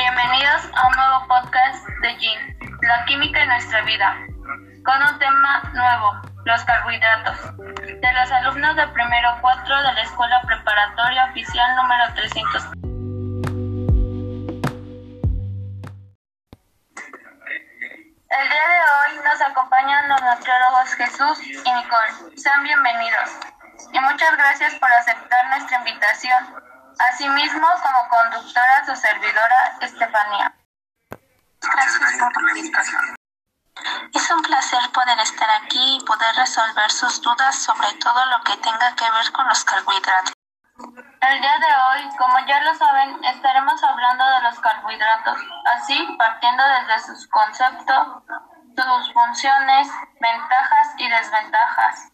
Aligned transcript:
Bienvenidos 0.00 0.62
a 0.72 0.88
un 0.88 0.96
nuevo 0.96 1.26
podcast 1.28 1.86
de 2.00 2.16
GIN, 2.16 2.38
la 2.80 3.04
química 3.04 3.42
en 3.42 3.48
nuestra 3.50 3.82
vida, 3.82 4.16
con 4.82 5.02
un 5.02 5.18
tema 5.18 5.62
nuevo, 5.74 6.22
los 6.46 6.64
carbohidratos, 6.64 7.36
de 8.00 8.12
los 8.14 8.32
alumnos 8.32 8.76
de 8.76 8.88
primero 8.88 9.28
4 9.42 9.82
de 9.82 9.92
la 9.92 10.00
Escuela 10.00 10.40
Preparatoria 10.46 11.26
Oficial 11.26 11.76
número 11.76 12.14
300. 12.14 12.64
El 18.30 18.48
día 18.48 18.66
de 18.72 18.80
hoy 18.96 19.20
nos 19.22 19.40
acompañan 19.42 20.08
los 20.08 20.22
nutriólogos 20.22 20.94
Jesús 20.94 21.42
y 21.42 21.72
Nicole. 21.74 22.38
Sean 22.38 22.62
bienvenidos 22.62 23.38
y 23.92 24.00
muchas 24.00 24.34
gracias 24.34 24.76
por 24.76 24.90
aceptar 24.90 25.46
nuestra 25.50 25.76
invitación. 25.76 26.69
Asimismo, 26.98 27.66
como 27.82 28.08
conductora, 28.08 28.84
su 28.86 28.96
servidora 28.96 29.76
Estefanía. 29.80 30.54
Gracias 31.60 32.32
por 32.34 32.42
la 32.42 32.58
invitación. 32.58 33.16
Es 34.12 34.30
un 34.30 34.42
placer 34.42 34.80
poder 34.92 35.18
estar 35.20 35.48
aquí 35.62 35.96
y 35.96 36.04
poder 36.04 36.34
resolver 36.36 36.90
sus 36.90 37.20
dudas 37.22 37.54
sobre 37.56 37.92
todo 37.94 38.26
lo 38.26 38.42
que 38.44 38.56
tenga 38.58 38.94
que 38.94 39.10
ver 39.10 39.32
con 39.32 39.46
los 39.48 39.64
carbohidratos. 39.64 40.32
El 41.20 41.40
día 41.40 41.58
de 41.58 41.66
hoy, 41.66 42.16
como 42.16 42.38
ya 42.46 42.60
lo 42.60 42.74
saben, 42.74 43.22
estaremos 43.24 43.82
hablando 43.82 44.24
de 44.24 44.42
los 44.42 44.60
carbohidratos, 44.60 45.38
así 45.76 46.16
partiendo 46.18 46.62
desde 46.66 47.06
sus 47.06 47.28
conceptos, 47.28 48.22
sus 48.76 49.12
funciones, 49.12 49.88
ventajas 50.20 50.88
y 50.96 51.08
desventajas. 51.08 52.08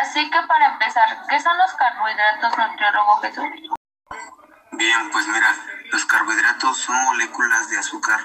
Así 0.00 0.30
que 0.30 0.42
para 0.42 0.66
empezar, 0.66 1.26
¿qué 1.28 1.40
son 1.40 1.56
los 1.56 1.72
carbohidratos, 1.74 2.58
nutriólogo 2.58 3.16
Jesús? 3.18 3.44
Bien, 4.72 5.10
pues 5.12 5.26
mira, 5.28 5.54
los 5.92 6.04
carbohidratos 6.04 6.78
son 6.78 7.04
moléculas 7.04 7.70
de 7.70 7.78
azúcar 7.78 8.20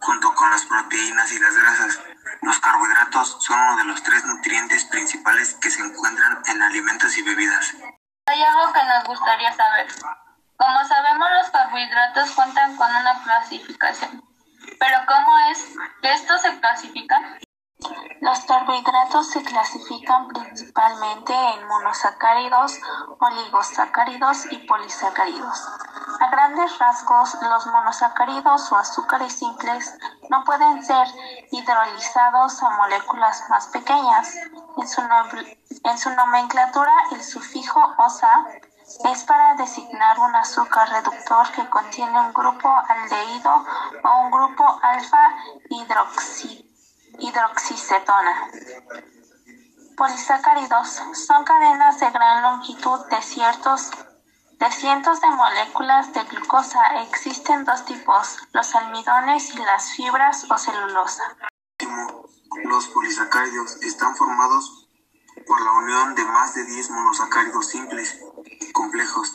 junto 0.00 0.34
con 0.34 0.50
las 0.50 0.64
proteínas 0.64 1.32
y 1.32 1.38
las 1.40 1.56
grasas. 1.56 2.00
Los 2.42 2.60
carbohidratos 2.60 3.36
son 3.40 3.58
uno 3.58 3.76
de 3.76 3.84
los 3.84 4.02
tres 4.02 4.24
nutrientes 4.24 4.84
principales 4.84 5.54
que 5.60 5.70
se 5.70 5.82
encuentran 5.82 6.42
en 6.46 6.62
alimentos 6.62 7.16
y 7.18 7.22
bebidas. 7.22 7.74
Hay 8.26 8.42
algo 8.42 8.72
que 8.72 8.84
nos 8.84 9.04
gustaría 9.04 9.52
saber. 9.52 9.88
Como 10.56 10.84
sabemos, 10.84 11.28
los 11.42 11.50
carbohidratos 11.50 12.30
cuentan 12.32 12.76
con 12.76 12.88
una 12.88 13.22
clasificación. 13.24 14.22
Pero 14.78 14.98
¿cómo 15.06 15.38
es 15.50 15.66
que 16.02 16.12
estos 16.12 16.40
se 16.42 16.60
clasifican? 16.60 17.40
Los 18.20 18.40
carbohidratos 18.40 19.28
se 19.30 19.42
clasifican 19.42 20.28
principalmente 20.28 21.32
en 21.32 21.66
monosacáridos, 21.66 22.78
oligosacáridos 23.18 24.44
y 24.52 24.58
polisacáridos. 24.58 25.66
A 26.20 26.28
grandes 26.28 26.78
rasgos, 26.78 27.34
los 27.40 27.66
monosacáridos 27.68 28.70
o 28.72 28.76
azúcares 28.76 29.32
simples 29.32 29.96
no 30.28 30.44
pueden 30.44 30.84
ser 30.84 31.08
hidrolizados 31.50 32.62
a 32.62 32.70
moléculas 32.76 33.48
más 33.48 33.68
pequeñas. 33.68 34.34
En 34.76 34.86
su, 34.86 35.00
en 35.84 35.98
su 35.98 36.10
nomenclatura, 36.10 36.92
el 37.12 37.24
sufijo 37.24 37.80
OSA 37.96 38.46
es 39.10 39.24
para 39.24 39.54
designar 39.54 40.18
un 40.18 40.36
azúcar 40.36 40.90
reductor 40.90 41.50
que 41.52 41.66
contiene 41.70 42.20
un 42.20 42.34
grupo 42.34 42.68
aldehído 42.68 43.64
o 44.04 44.20
un 44.24 44.30
grupo 44.30 44.78
alfa 44.82 45.36
hidroxi 45.70 46.69
hidroxicetona. 47.20 48.50
Polisacáridos 49.96 51.02
son 51.12 51.44
cadenas 51.44 52.00
de 52.00 52.10
gran 52.10 52.42
longitud 52.42 53.06
de 53.10 53.22
ciertos 53.22 53.90
de 54.58 54.70
cientos 54.70 55.20
de 55.20 55.28
moléculas 55.28 56.12
de 56.12 56.22
glucosa. 56.24 57.02
Existen 57.02 57.64
dos 57.64 57.84
tipos, 57.86 58.38
los 58.52 58.74
almidones 58.74 59.54
y 59.54 59.58
las 59.58 59.92
fibras 59.92 60.46
o 60.50 60.58
celulosa. 60.58 61.22
Los 62.64 62.88
polisacáridos 62.88 63.76
están 63.82 64.14
formados 64.16 64.88
por 65.46 65.62
la 65.62 65.72
unión 65.72 66.14
de 66.14 66.24
más 66.24 66.54
de 66.54 66.64
10 66.64 66.90
monosacáridos 66.90 67.68
simples 67.68 68.18
complejos. 68.72 69.32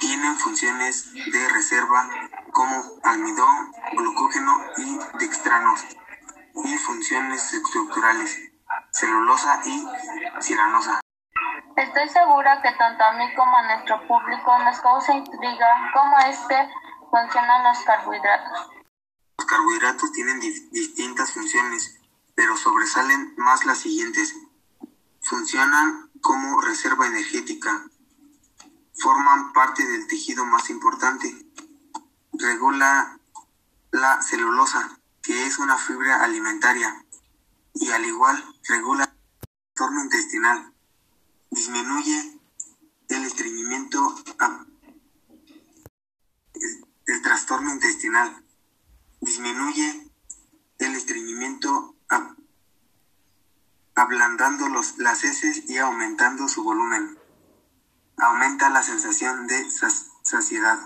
Tienen 0.00 0.36
funciones 0.36 1.12
de 1.12 1.48
reserva 1.48 2.08
como 2.52 2.82
almidón, 3.04 3.72
glucógeno 3.92 4.58
y 4.78 4.98
dextranos 5.18 5.84
y 6.64 6.76
funciones 6.78 7.52
estructurales, 7.52 8.38
celulosa 8.90 9.60
y 9.64 9.86
ciranosa. 10.40 11.00
Estoy 11.76 12.08
segura 12.08 12.60
que 12.62 12.72
tanto 12.72 13.04
a 13.04 13.12
mí 13.12 13.34
como 13.34 13.56
a 13.56 13.62
nuestro 13.62 14.06
público 14.06 14.58
nos 14.64 14.80
causa 14.80 15.14
intriga 15.14 15.66
cómo 15.94 16.18
es 16.18 16.38
que 16.48 16.68
funcionan 17.10 17.64
los 17.64 17.78
carbohidratos. 17.84 18.70
Los 19.38 19.46
carbohidratos 19.46 20.12
tienen 20.12 20.40
distintas 20.40 21.32
funciones, 21.32 21.98
pero 22.34 22.56
sobresalen 22.56 23.34
más 23.36 23.64
las 23.64 23.78
siguientes. 23.78 24.34
Funcionan 25.22 26.10
como 26.20 26.60
reserva 26.60 27.06
energética, 27.06 27.84
forman 28.94 29.52
parte 29.52 29.86
del 29.86 30.06
tejido 30.06 30.44
más 30.44 30.68
importante, 30.70 31.34
regula 32.32 33.18
la 33.92 34.20
celulosa, 34.22 34.99
que 35.22 35.46
es 35.46 35.58
una 35.58 35.76
fibra 35.76 36.22
alimentaria, 36.24 37.04
y 37.74 37.90
al 37.90 38.04
igual 38.04 38.42
regula 38.68 39.04
el 39.04 39.10
trastorno 39.74 40.04
intestinal, 40.04 40.74
disminuye 41.50 42.40
el 43.08 43.24
estreñimiento, 43.24 44.14
el, 46.54 46.86
el 47.06 47.22
trastorno 47.22 47.72
intestinal, 47.72 48.44
disminuye 49.20 50.10
el 50.78 50.94
estreñimiento 50.96 51.96
ablandando 53.94 54.68
los, 54.68 54.98
las 54.98 55.24
heces 55.24 55.68
y 55.68 55.78
aumentando 55.78 56.48
su 56.48 56.62
volumen. 56.62 57.18
Aumenta 58.16 58.70
la 58.70 58.82
sensación 58.82 59.46
de 59.46 59.70
saciedad. 60.22 60.78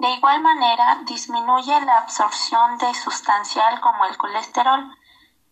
De 0.00 0.08
igual 0.12 0.40
manera, 0.40 1.00
disminuye 1.04 1.78
la 1.82 1.98
absorción 1.98 2.78
de 2.78 2.94
sustancial 2.94 3.82
como 3.82 4.06
el 4.06 4.16
colesterol. 4.16 4.90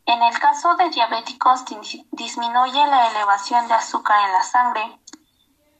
En 0.07 0.23
el 0.23 0.39
caso 0.39 0.75
de 0.77 0.89
diabéticos, 0.89 1.67
disminuye 2.13 2.87
la 2.87 3.11
elevación 3.11 3.69
de 3.69 3.75
azúcar 3.75 4.27
en 4.27 4.33
la 4.33 4.43
sangre. 4.43 5.01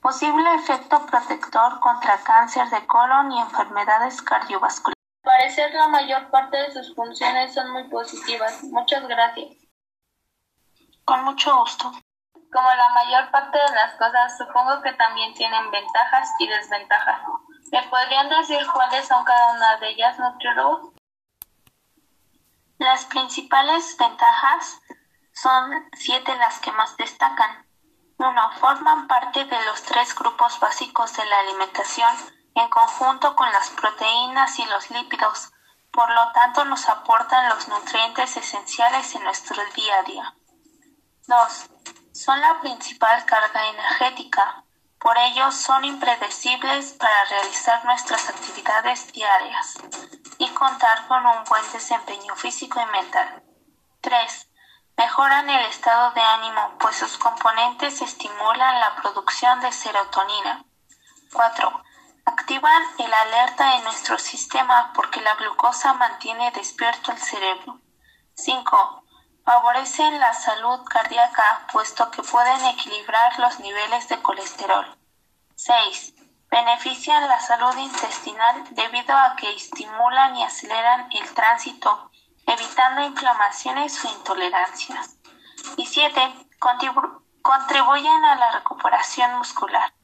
Posible 0.03 0.55
efecto 0.55 1.01
protector 1.07 1.81
contra 1.81 2.19
cáncer 2.19 2.69
de 2.69 2.87
colon 2.87 3.33
y 3.33 3.41
enfermedades 3.41 4.21
cardiovasculares. 4.21 5.01
Al 5.25 5.33
parecer, 5.33 5.73
la 5.73 5.89
mayor 5.89 6.29
parte 6.29 6.59
de 6.59 6.71
sus 6.71 6.95
funciones 6.95 7.55
son 7.55 7.73
muy 7.73 7.85
positivas. 7.85 8.63
Muchas 8.65 9.09
gracias. 9.09 9.49
Con 11.07 11.25
mucho 11.25 11.57
gusto. 11.61 11.91
Como 12.53 12.69
la 12.69 12.89
mayor 12.91 13.31
parte 13.31 13.57
de 13.57 13.75
las 13.75 13.95
cosas, 13.95 14.37
supongo 14.37 14.83
que 14.83 14.93
también 14.93 15.33
tienen 15.33 15.71
ventajas 15.71 16.29
y 16.39 16.49
desventajas. 16.49 17.23
¿Me 17.71 17.83
podrían 17.89 18.29
decir 18.29 18.67
cuáles 18.73 19.07
son 19.07 19.25
cada 19.25 19.53
una 19.53 19.77
de 19.77 19.91
ellas, 19.91 20.19
nutriólogos? 20.19 20.93
Las 22.79 23.05
principales 23.07 23.97
ventajas 23.99 24.81
son 25.33 25.89
siete 25.93 26.35
las 26.37 26.61
que 26.61 26.73
más 26.73 26.97
destacan. 26.97 27.67
Uno, 28.19 28.51
forman 28.59 29.07
parte 29.07 29.45
de 29.45 29.65
los 29.67 29.83
tres 29.83 30.15
grupos 30.15 30.59
básicos 30.61 31.15
de 31.17 31.25
la 31.27 31.41
alimentación 31.41 32.15
en 32.55 32.69
conjunto 32.71 33.37
con 33.37 33.51
las 33.53 33.71
proteínas 33.71 34.59
y 34.59 34.65
los 34.65 34.91
lípidos, 34.91 35.53
por 35.93 36.11
lo 36.11 36.33
tanto 36.33 36.65
nos 36.65 36.89
aportan 36.89 37.49
los 37.51 37.69
nutrientes 37.69 38.37
esenciales 38.37 39.15
en 39.15 39.25
nuestro 39.25 39.63
día 39.75 39.99
a 39.99 40.03
día. 40.03 40.35
2. 41.27 41.71
Son 42.13 42.41
la 42.41 42.61
principal 42.61 43.25
carga 43.27 43.69
energética, 43.69 44.65
por 45.01 45.17
ello 45.17 45.51
son 45.53 45.85
impredecibles 45.85 46.93
para 46.95 47.25
realizar 47.27 47.85
nuestras 47.85 48.29
actividades 48.29 49.13
diarias 49.13 49.75
y 50.39 50.49
contar 50.49 51.07
con 51.07 51.25
un 51.25 51.45
buen 51.45 51.73
desempeño 51.73 52.35
físico 52.37 52.81
y 52.81 52.87
mental. 52.87 53.43
3. 54.01 54.49
Mejoran 54.97 55.49
el 55.49 55.67
estado 55.67 56.11
de 56.13 56.21
ánimo, 56.21 56.77
pues 56.81 56.97
sus 56.97 57.17
componentes 57.19 58.03
estimulan 58.03 58.81
la 58.81 58.97
producción 58.97 59.61
de 59.61 59.71
serotonina. 59.71 60.65
4. 61.33 61.83
Activan 62.25 62.83
el 62.99 63.15
alerta 63.15 63.77
en 63.77 63.85
nuestro 63.85 64.19
sistema 64.19 64.93
porque 64.95 65.21
la 65.21 65.35
glucosa 65.37 65.95
mantiene 65.95 66.51
despierto 66.51 67.13
el 67.13 67.19
cerebro. 67.19 67.81
5. 68.35 68.98
Favorecen 69.49 70.21
la 70.21 70.35
salud 70.35 70.85
cardíaca 70.85 71.67
puesto 71.73 72.11
que 72.11 72.23
pueden 72.23 72.67
equilibrar 72.67 73.39
los 73.39 73.59
niveles 73.61 74.07
de 74.11 74.21
colesterol. 74.21 74.85
6. 75.55 76.13
Benefician 76.51 77.27
la 77.27 77.41
salud 77.41 77.75
intestinal 77.79 78.63
debido 78.73 79.17
a 79.17 79.37
que 79.37 79.51
estimulan 79.55 80.37
y 80.37 80.45
aceleran 80.45 81.09
el 81.13 81.33
tránsito, 81.33 82.11
evitando 82.47 83.01
inflamaciones 83.01 84.05
o 84.05 84.11
intolerancias. 84.11 85.17
Y 85.79 85.87
7. 85.87 86.21
Contribuyen 87.41 88.25
a 88.27 88.35
la 88.35 88.51
recuperación 88.51 89.39
muscular. 89.39 89.95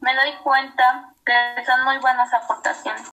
Me 0.00 0.12
doy 0.12 0.34
cuenta 0.42 1.14
que 1.24 1.64
son 1.64 1.84
muy 1.84 1.98
buenas 1.98 2.34
aportaciones. 2.34 3.08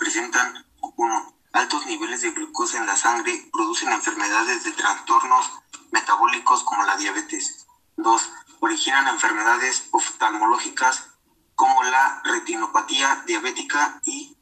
presentan 0.00 0.66
1. 0.80 1.37
Altos 1.52 1.86
niveles 1.86 2.20
de 2.22 2.30
glucosa 2.30 2.78
en 2.78 2.86
la 2.86 2.96
sangre 2.96 3.48
producen 3.52 3.90
enfermedades 3.90 4.64
de 4.64 4.72
trastornos 4.72 5.50
metabólicos 5.90 6.62
como 6.64 6.84
la 6.84 6.96
diabetes. 6.96 7.66
2. 7.96 8.30
Originan 8.60 9.08
enfermedades 9.08 9.88
oftalmológicas 9.92 11.08
como 11.54 11.82
la 11.84 12.20
retinopatía 12.24 13.24
diabética 13.26 14.00
y 14.04 14.36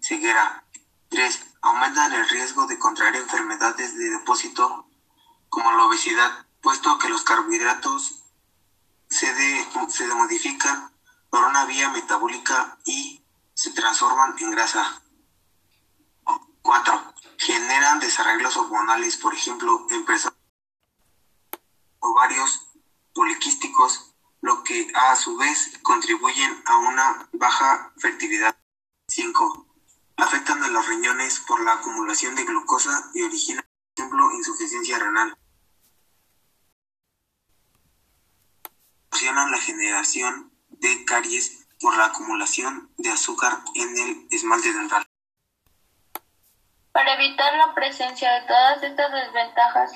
ceguera. 0.00 0.64
3. 1.08 1.40
Aumentan 1.62 2.12
el 2.12 2.28
riesgo 2.28 2.66
de 2.66 2.78
contraer 2.78 3.16
enfermedades 3.16 3.96
de 3.96 4.10
depósito 4.10 4.86
como 5.48 5.70
la 5.72 5.84
obesidad, 5.84 6.46
puesto 6.62 6.98
que 6.98 7.10
los 7.10 7.24
carbohidratos 7.24 8.24
se, 9.10 9.34
se 9.88 10.06
modifican 10.14 10.90
por 11.28 11.44
una 11.44 11.66
vía 11.66 11.90
metabólica 11.90 12.78
y 12.84 13.22
se 13.52 13.70
transforman 13.72 14.34
en 14.38 14.50
grasa. 14.50 15.01
4. 16.72 17.14
Generan 17.36 18.00
desarreglos 18.00 18.56
hormonales, 18.56 19.18
por 19.18 19.34
ejemplo, 19.34 19.86
en 19.90 20.06
personas 20.06 20.38
ovarios 21.98 22.70
poliquísticos, 23.12 24.14
lo 24.40 24.64
que 24.64 24.90
a 24.94 25.14
su 25.14 25.36
vez 25.36 25.78
contribuyen 25.82 26.62
a 26.64 26.78
una 26.78 27.28
baja 27.34 27.92
fertilidad. 27.98 28.56
5. 29.06 29.66
Afectan 30.16 30.62
a 30.62 30.68
los 30.68 30.88
riñones 30.88 31.40
por 31.40 31.62
la 31.62 31.74
acumulación 31.74 32.34
de 32.36 32.44
glucosa 32.44 33.10
y 33.12 33.20
originan, 33.20 33.66
por 33.94 34.04
ejemplo, 34.06 34.32
insuficiencia 34.32 34.98
renal. 34.98 35.36
Proporcionan 39.10 39.50
la 39.50 39.58
generación 39.58 40.50
de 40.70 41.04
caries 41.04 41.66
por 41.78 41.94
la 41.98 42.06
acumulación 42.06 42.90
de 42.96 43.10
azúcar 43.10 43.62
en 43.74 43.98
el 43.98 44.26
esmalte 44.30 44.72
dental. 44.72 45.06
Para 46.92 47.14
evitar 47.14 47.54
la 47.54 47.72
presencia 47.72 48.30
de 48.32 48.40
todas 48.42 48.82
estas 48.82 49.10
desventajas, 49.12 49.92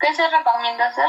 ¿qué 0.00 0.14
se 0.14 0.28
recomienda 0.30 0.86
hacer? 0.86 1.08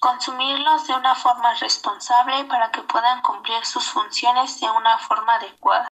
Consumirlos 0.00 0.86
de 0.86 0.94
una 0.94 1.14
forma 1.14 1.52
responsable 1.54 2.44
para 2.44 2.70
que 2.70 2.80
puedan 2.82 3.20
cumplir 3.20 3.64
sus 3.66 3.86
funciones 3.90 4.58
de 4.60 4.70
una 4.70 4.98
forma 4.98 5.34
adecuada. 5.34 5.88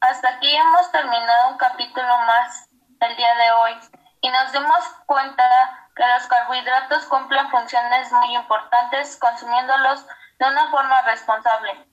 Hasta 0.00 0.28
aquí 0.28 0.54
hemos 0.54 0.92
terminado 0.92 1.52
un 1.52 1.56
capítulo 1.56 2.18
más 2.18 2.68
el 3.00 3.16
día 3.16 3.34
de 3.34 3.50
hoy 3.52 3.72
y 4.20 4.28
nos 4.28 4.52
dimos 4.52 4.84
cuenta 5.06 5.88
que 5.96 6.06
los 6.06 6.26
carbohidratos 6.26 7.06
cumplen 7.06 7.50
funciones 7.50 8.12
muy 8.12 8.36
importantes 8.36 9.16
consumiéndolos 9.16 10.06
de 10.38 10.46
una 10.46 10.70
forma 10.70 11.00
responsable 11.02 11.88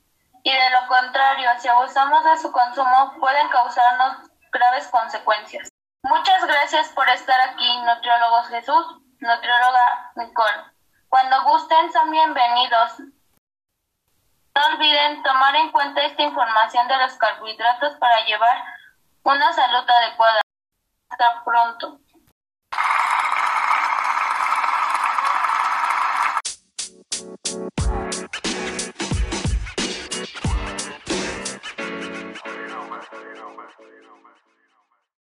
y 0.45 0.51
de 0.51 0.69
lo 0.69 0.87
contrario, 0.87 1.49
si 1.57 1.67
abusamos 1.67 2.23
de 2.23 2.37
su 2.37 2.51
consumo, 2.51 3.15
pueden 3.19 3.49
causarnos 3.49 4.29
graves 4.51 4.87
consecuencias. 4.89 5.69
Muchas 6.03 6.45
gracias 6.45 6.89
por 6.89 7.09
estar 7.09 7.49
aquí, 7.49 7.67
nutriólogos 7.79 8.49
Jesús, 8.49 8.85
nutrióloga 9.17 10.11
Nicole. 10.15 10.65
Cuando 11.09 11.43
gusten, 11.45 11.91
son 11.91 12.11
bienvenidos. 12.11 12.99
No 12.99 14.65
olviden 14.71 15.23
tomar 15.23 15.55
en 15.55 15.71
cuenta 15.71 16.03
esta 16.03 16.21
información 16.21 16.87
de 16.89 16.97
los 16.97 17.13
carbohidratos 17.15 17.95
para 17.97 18.23
llevar 18.25 18.63
una 19.23 19.51
salud 19.51 19.89
adecuada. 19.89 20.41
Hasta 21.09 21.43
pronto. 21.43 21.99